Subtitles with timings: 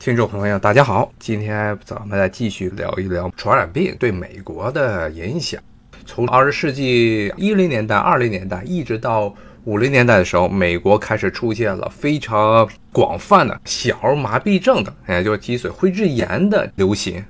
[0.00, 5.60] 听众朋友，大家好，今天咱们来继续聊一聊传染病对美国的影响。
[6.06, 9.34] 从二十世纪一零年代、二零年代一直到
[9.64, 17.22] 五零年代的时候，美国开始出现了非常广泛的小儿麻痹症的，也就是脊髓灰质炎的流行。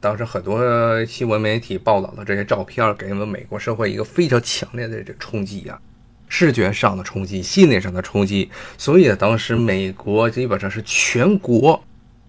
[0.00, 5.78] 当时很多新闻媒体报道的这些照片，给我们美国社会一个非常强烈的这冲击呀，
[6.26, 8.50] 视觉上的冲击、心理上的冲击。
[8.76, 11.80] 所以当时美国基本上是全国。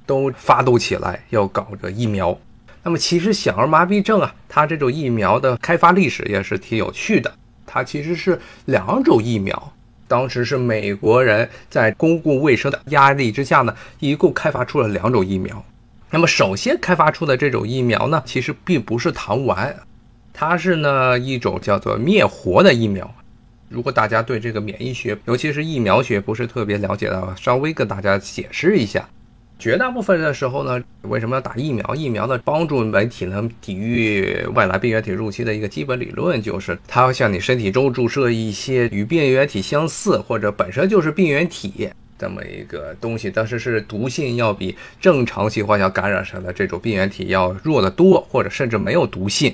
[0.08, 2.36] 都发动起来要搞个疫苗，
[2.82, 7.32] 那么其实小儿麻痹症啊，它这种疫苗的开发历史也是挺有趣的。
[7.66, 9.74] 它其实是两种疫苗，
[10.08, 15.64] 当时是美国人在公共卫生的压力之下呢，一共开发出了两种疫苗。
[16.10, 19.76] 那么首先开发出的这种疫苗呢，其实并不是糖丸，
[20.32, 23.14] 它是呢一种叫做灭活的疫苗。
[23.68, 29.06] 如果大家对这个免疫学，尤其是疫苗学不是特别了解的话，稍微跟大家解释一下。
[29.60, 31.96] 绝大部分的时候呢，为什么要打疫苗？
[31.96, 49.54] 疫苗的帮助人体能抵御外来病原体入侵的一个基本理论，就是它要向你身体中注射一些与病原体相似或者本身就是病原体这么一个东西，但是是毒性要比正常情况下感染上的这种病原体要弱得多，或者甚至没有毒性。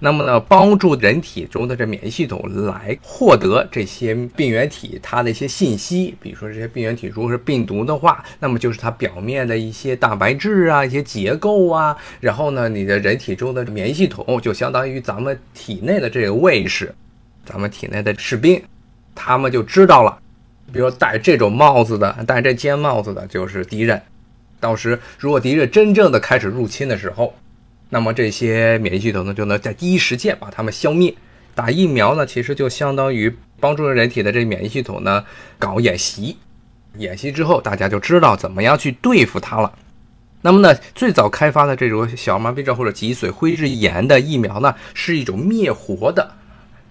[0.00, 16.94] 那么呢，帮助人体中的这免疫系统来获得这些病原体它的一些信息，比如说这些病原体如果是病毒的话，那么就是它表面的一些蛋白质啊、一些结构啊，然后呢，你的人体中的免疫系统就相当于咱们体内的这个卫士，
[17.44, 18.62] 咱们体内的士兵，
[19.16, 20.16] 他们就知道了，
[20.72, 24.00] 比如戴这种帽子的、戴这尖帽子的就是敌人，
[24.60, 27.34] 到时如果敌人真正的开始入侵的时候。
[27.90, 31.14] 那么这些免疫系统呢，就能在第一时间把它们消灭。
[31.54, 35.24] 打疫苗呢，其实就相当于帮助人体的这免疫系统呢
[35.58, 36.36] 搞演习。
[36.98, 39.72] 演习之后，大家就知道怎么样去对付它了。
[40.40, 46.30] 那么呢，最早开发的这种小儿麻痹症或者脊髓灰质炎的疫苗呢，是一种灭活的、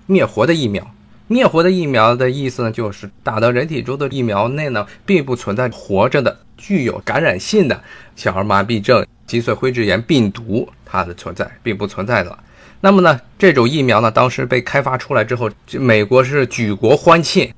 [0.05, 0.85] 灭活的疫苗。
[1.27, 7.81] 灭活的疫苗的意思呢，就是打到人体中的疫苗内呢，并不存在活着的、具有感染性的
[8.15, 9.05] 小儿麻痹症。
[9.27, 12.39] 脊髓灰质炎病毒它的存在并不存在的，
[12.79, 17.53] 那么呢，这种疫苗呢，当时被开发出来之后，美国是举国欢庆。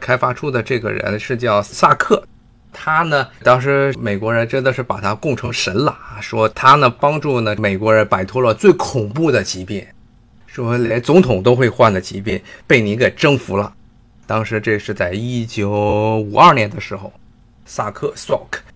[0.00, 2.20] 开发出的这个人是叫萨克，
[2.72, 9.86] 他呢，当时美国人真的是把他供成神了啊，说他呢帮助呢美国人摆脱了最恐怖的疾病，
[10.48, 13.72] 说连总统都会患的疾病被你给征服了。
[14.26, 17.12] 当时这是在一九五二年的时候，
[17.64, 18.71] 萨克 （Salk）。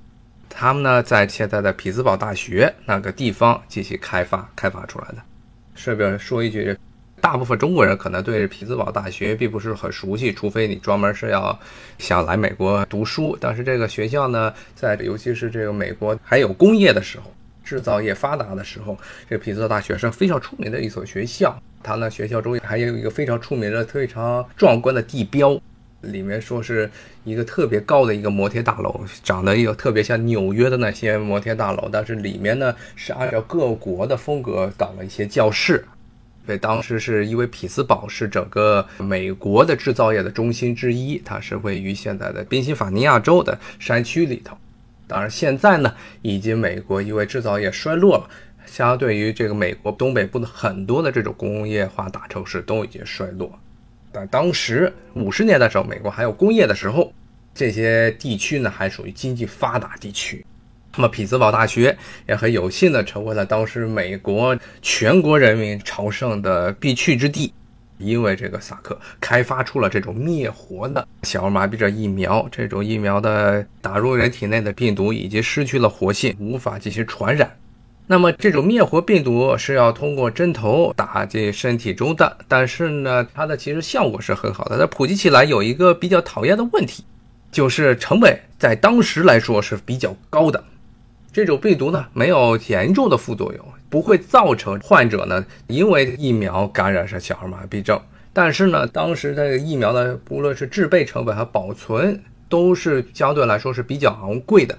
[0.58, 5.16] 他们呢，在现在的匹兹堡大学那个地方进行开发，开发出来的。
[5.74, 6.74] 顺便说一句，
[7.20, 11.56] 大部分中国人可能对匹兹堡大学并不是很熟悉，除非你专门是要
[11.98, 13.36] 想来美国读书。
[13.38, 17.30] 但是这个学校呢，在尤其是这个美国还有工业的时候，
[17.62, 18.96] 制造业发达的时候，
[19.28, 21.54] 这匹兹堡大学是非常出名的一所学校。
[21.82, 25.60] 它呢，学校中还有一个非常出名的、非常壮观的地标。
[26.02, 26.90] 里面说是
[27.24, 35.84] 一个特别高的一个摩天大楼，长得又特别像纽约的那些摩天大楼，但是里面呢是按照各国的风格搞了一些教室。
[36.44, 44.56] 所以当时是因为匹兹堡是整个美国的制造业的中心之一，它是位于现在的宾夕法尼亚州的山区里头。
[45.08, 45.92] 当然现在呢，
[46.22, 48.30] 已经美国因为制造业衰落了，
[48.64, 53.58] 相对于这个美国东北部的很多的这种工业化大城市都已经衰落。
[54.16, 57.12] 但当时五十年代时候，美国还有工业的时候，
[57.54, 60.42] 这些地区呢还属于经济发达地区。
[60.94, 61.94] 那么匹兹堡大学
[62.26, 67.52] 也很有幸的成为了当时美国全国人民朝圣的必去之地，
[67.98, 72.48] 因为这个萨克开发出了这种灭活的小儿麻痹症疫苗。
[72.50, 77.54] 这种疫苗的打入人体内的病毒已经失去了活性，无法进行传染。
[78.08, 84.78] 那么这种灭活病毒是要通过针头打进身体中的，但是呢，它的其实效果是很好的。
[84.78, 87.04] 它普及起来有一个比较讨厌的问题，
[87.50, 90.62] 就是成本在当时来说是比较高的。
[91.32, 98.00] 这种病毒呢没有严重的副作用，不会造成患者呢因为疫苗感染上小儿麻痹症。
[98.32, 104.78] 但是呢，当时的疫苗呢，不论是制备成本和保存，都是相对来说是比较昂贵的。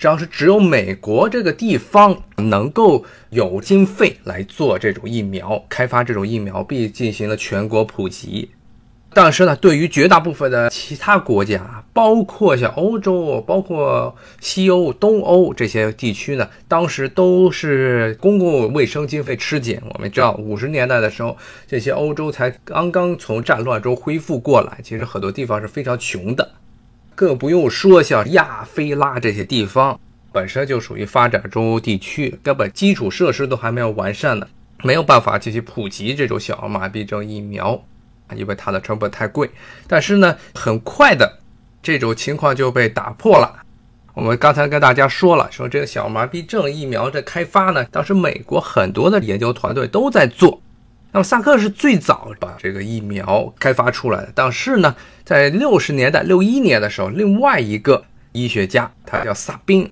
[0.00, 8.50] 当时只有美国这个地方能够有经费来做这种疫苗，开发这种疫苗，并进行了全国普及。
[9.16, 19.80] 但是呢，对于绝大部分的其他国家，包括像欧洲、包括西欧、东欧这些地区呢，当时都是公共卫生经费吃紧。
[19.94, 21.36] 我们知道，五十年代的时候，
[21.66, 26.50] 这些欧洲才刚刚从战乱中恢复过来，其实很多地方是非常穷的。
[27.14, 29.98] 更不用说像亚非拉这些地方，
[30.32, 34.46] 本身就属于发展中地区，根本基础设施都还没有完善呢，
[34.82, 37.80] 没有办法进行普及这种小儿麻痹症疫苗，
[38.34, 39.48] 因为它的成本太贵。
[39.86, 41.38] 但是呢，很快的
[41.82, 43.60] 这种情况就被打破了。
[44.14, 50.60] 我们刚才跟大家说了，说这个小儿麻痹症疫苗的开发呢，当时美国很多的研究团队都在做。
[51.14, 54.92] 那么萨克是最早把这个疫苗开发出来的，但是呢，
[55.24, 59.88] 在六十年代六一年的时候，另外一个医学家，他叫萨宾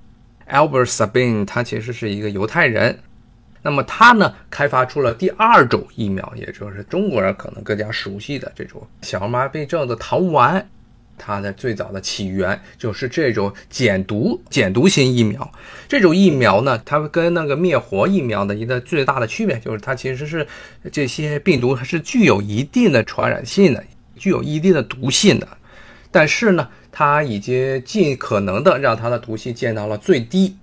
[0.50, 2.98] ，Albert Sabin，他其实是一个犹太人。
[3.62, 10.68] 那么他呢，开发出了第二种疫苗，也就是中国人可能更加熟悉的这种小儿麻痹症的糖丸。
[11.18, 15.52] 它的最早的起源就是这种减毒减毒型疫苗。
[15.88, 20.46] 这种疫苗呢，它跟那个灭活疫苗的一个最大的区别就是，它其实是
[20.90, 23.84] 这些病毒它是具有一定的传染性的，
[24.16, 25.46] 具有一定的毒性的。
[26.10, 30.56] 但是呢，它已经尽可能的让它的毒性降到了最低，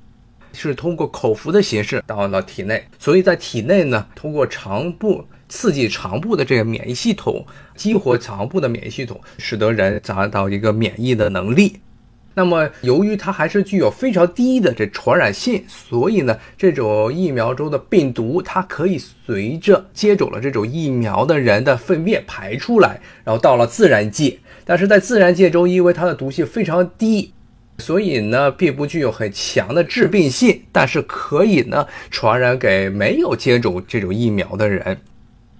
[0.54, 2.86] 是通过口服的形式到了体内。
[2.98, 5.26] 所以在体内呢，通过肠部。
[5.50, 11.78] 刺激肠部的这个免疫系统，激活肠部的免疫系统，使得人达到一个免疫的能力。
[12.36, 24.38] 那么，由于它还是具有非常低的这传染性，所以呢，这种疫苗中的病毒它可以随着接种了这种疫苗的人的粪便排出来，然后到了自然界。
[24.64, 27.34] 但是在自然界中，因为它的毒性非常低，
[27.80, 34.98] 所以呢，并不具有很强的致病性，但是可以呢传染给没有接种这种疫苗的人。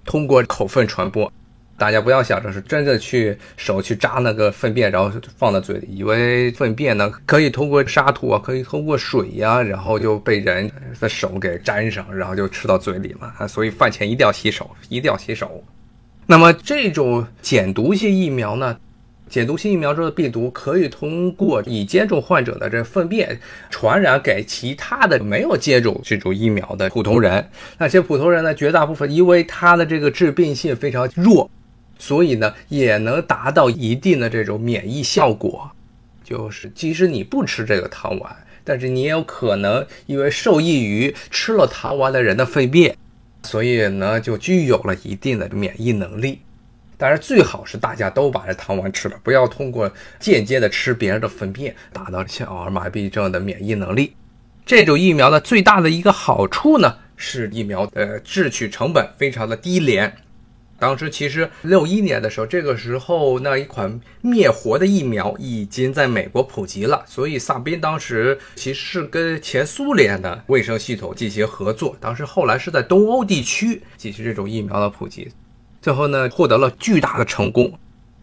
[0.04, 1.32] 通过口粪传播，
[1.76, 10.70] 大家不要想着是真的去手去扎那个粪便，然后放到嘴里，以为粪便呢可以通过沙土啊，可以通过水呀，然后就被人
[11.00, 13.46] 的手给沾上，然后就吃到嘴里了啊！
[13.46, 15.62] 所以饭前一定要洗手，一定要洗手。
[16.26, 18.76] 那么这种减毒性疫苗呢？
[19.30, 23.40] 解毒性疫苗中的病毒可以通过已接种患者的这粪便
[23.70, 27.48] 传染给其他的没有接种这种疫苗的普通人。
[27.78, 31.48] 那些普通人呢，绝大部分因为它的这个致病性非常弱，
[31.96, 35.70] 所以呢也能达到一定的这种免疫效果。
[36.24, 42.96] 就是即使你不吃这个糖丸，但是你也有可能因为受益于吃了糖丸的人的粪便，
[43.44, 46.40] 所以呢就具有了一定的免疫能力。
[47.00, 54.14] 当然，最好是大家都把这糖丸吃了，不要通过间接的吃别人的粪便达到小儿麻痹症的免疫能力。
[54.66, 60.14] 这种疫苗的最大的一个好处呢，是疫苗的制取成本非常的低廉。
[60.78, 71.96] 当时其实六一年的时候，这个时候那一款灭活的疫苗已经在美国普及了，所以萨宾当时其实是跟前苏联的卫生系统进行合作。
[71.98, 75.32] 当时后来是在东欧地区进行这种疫苗的普及。
[75.80, 77.72] 最后呢，获得了巨大的成功。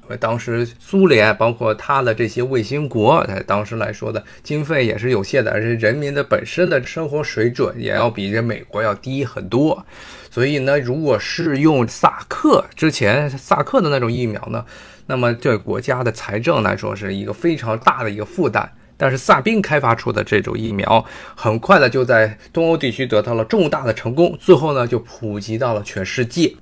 [0.03, 9.85] 因为当时苏联包括它的这些卫星国，在当时来说的经费也是有限的，而且人民的本身的生活水准也要比这美国要低很多。
[10.31, 14.63] 所以呢，如果是用萨克之前萨克的那种疫苗呢，
[15.07, 18.71] 那么对国家的财政来说是一个非常大的一个负担。
[18.95, 21.03] 但是萨宾开发出的这种疫苗，
[21.35, 26.55] 很快的就在东欧地区得到了重大的成功，最后呢就普及到了全世界。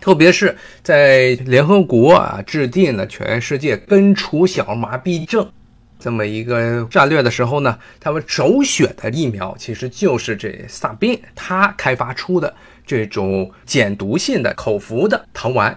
[0.00, 5.50] 特别是在联合国啊制定了全世界根除小儿麻痹症
[5.98, 12.54] 这么一个战略的时候呢，他们首选的疫苗其实就是这萨宾他开发出的
[12.86, 15.76] 这种减毒性的口服的糖丸。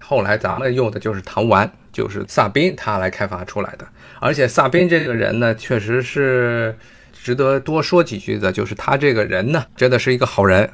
[0.00, 3.86] 后来咱们用的就是糖丸，就是萨宾他来开发出来的。
[4.18, 6.76] 而且萨宾这个人呢，确实是
[7.12, 10.68] 值得多说几句的，就是他这个人呢，真的是一个好人。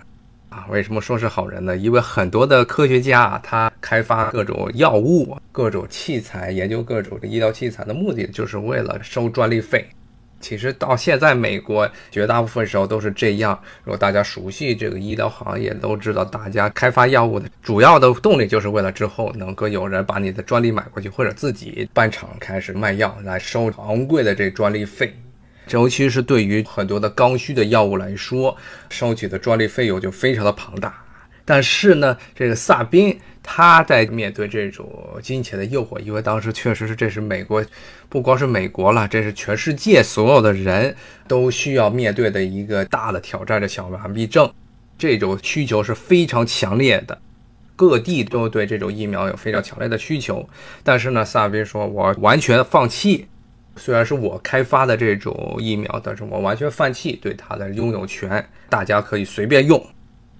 [0.48, 1.76] 啊，为什么说是好人呢？
[1.76, 9.86] 因为很多的科学家啊，他开发各种药物、各种器材，研究各种的医疗器材的目的，就是为了收专利费。
[10.38, 13.58] 其实到现在，美国绝大部分时候都是这样。
[13.82, 25.12] 如果大家熟悉这个医疗行业，都知道，大家开发药物的主要的动力，就是为了之后能够有人把你的专利买过去，或者自己办厂开始卖药，来收昂贵的这专利费。
[25.70, 28.56] 尤其是对于很多的刚需的药物来说，
[28.88, 31.02] 收取的专利费用就非常的庞大。
[31.44, 37.64] 但是呢，这个萨宾他在面对这种金钱的诱惑，因为当时确实是这是美国，
[38.08, 40.94] 不光是美国了，这是全世界所有的人
[41.28, 44.52] 都需要面对的一个大的挑战——的小儿麻痹症，
[44.98, 47.16] 这种需求是非常强烈的，
[47.76, 50.48] 各地都对这种疫苗有非常强烈的需求。
[50.82, 53.26] 但是呢，萨宾说：“我完全放弃。”
[53.76, 59.84] 虽然是我开发的这种疫苗，但是我完全放弃对它的拥有权，大家可以随便用。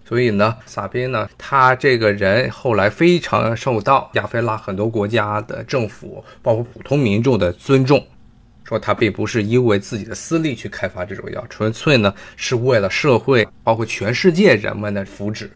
[0.04, 8.04] 所以呢，萨宾呢，他这个人后来非常受到亚非拉很多国家的政府，包括普通民众的尊重。
[8.64, 15.48] 说他并不是因为自己的私利去开发这种药，纯粹呢是为了社会，包括全世界人们的福祉，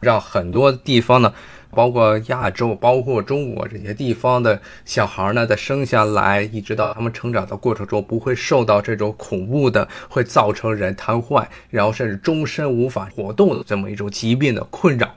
[0.00, 1.32] 让很多地方呢。
[1.70, 15.08] 包括亚洲，包括中国这些地方的小孩呢，在生下来一直到他们成长的过程中，不会受到这种恐怖的，会造成人瘫痪，然后甚至终身无法活动的这么一种疾病的困扰。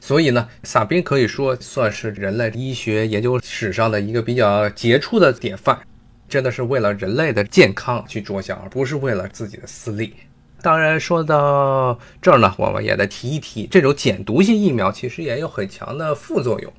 [0.00, 5.78] 所以呢，萨宾可以说算是人类医学研究史上的一个比较杰出的典范，
[6.28, 10.14] 真的是为了人类的健康去着想，而不是为了自己的私利。
[10.62, 16.72] 当然，说到这儿呢，我们也得提一提，这种减毒性疫苗其实也有很强的副作用。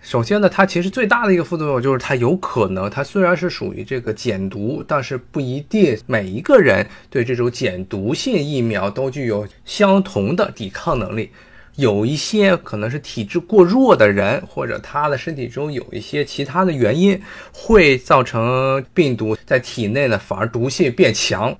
[0.00, 11.30] 首先呢，它其实最大的一个副作用就是它有可能，它虽然是属于这个减毒，但是不一定每一个人对这种减毒性疫苗都具有相同的抵抗能力。
[11.76, 17.20] 有一些可能是体质过弱的人，或者他的身体中有一些其他的原因，
[17.52, 21.56] 会造成病毒在体内呢反而毒性变强。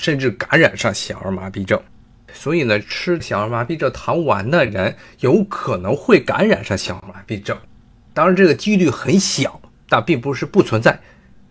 [0.00, 1.78] 甚至感染上小儿麻痹症，
[2.32, 7.54] 所以呢，吃小儿麻痹症糖丸的人有可能会感染上小儿麻痹症。
[8.14, 10.98] 当然，这个几率很小，但并不是不存在。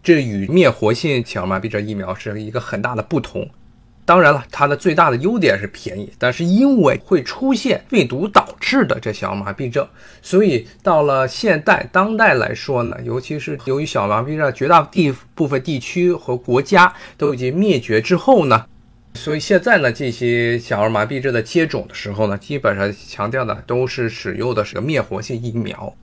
[0.02, 3.48] 这与灭活性小儿麻痹症疫苗是一个很大的不同。
[4.10, 9.88] 当然了，它的最大的优点是便宜，但是因为会出现病毒导致的这小儿麻痹症，
[10.20, 18.66] 所以到了现代当代来说呢，尤其是由于小儿麻痹症绝大地部分地区和国家都已经灭绝之后呢，
[19.14, 25.94] 所以现在呢，这些小儿麻痹症的接种的时候呢，基本上强调的都是使用的是个灭活性疫苗，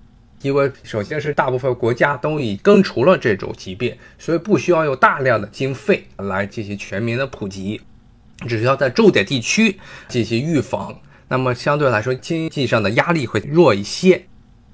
[0.43, 7.81] 因为首先是大部分国家都已根除了这种疾病，所以不需要用大量的经费来进行全民的普及。
[8.47, 9.79] 只需要在重点地区
[10.09, 14.23] 进行预防，那么相对来说经济上的压力会弱一些。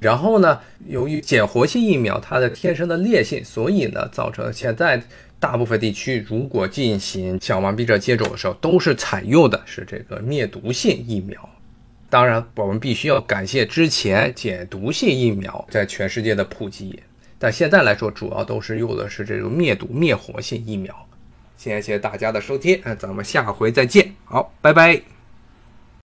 [0.01, 5.01] 然后呢，由于减活性疫苗它的天生的烈性，所以呢，造成现在
[5.39, 11.49] 大部分地区如果进行小麻痹症接种的时候，都是采用的是这个灭毒性疫苗。
[12.11, 17.01] 当然，我们必须要感谢之前减毒性疫苗在全世界的普及，
[17.39, 20.95] 但现在来说，主要都是用的是这种灭毒灭活性疫苗。
[21.63, 25.22] 谢谢大家的收听，咱们下回再见，好，拜拜。